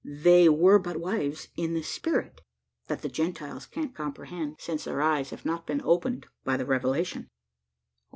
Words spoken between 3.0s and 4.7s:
the Gentiles can't comprehend;